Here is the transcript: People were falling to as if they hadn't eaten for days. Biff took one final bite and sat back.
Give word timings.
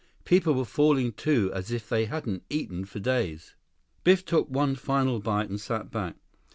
People 0.25 0.55
were 0.55 0.65
falling 0.65 1.11
to 1.13 1.51
as 1.53 1.69
if 1.69 1.87
they 1.87 2.05
hadn't 2.05 2.41
eaten 2.49 2.85
for 2.85 2.97
days. 2.99 3.53
Biff 4.03 4.25
took 4.25 4.49
one 4.49 4.73
final 4.73 5.19
bite 5.19 5.47
and 5.49 5.61
sat 5.61 5.91
back. 5.91 6.15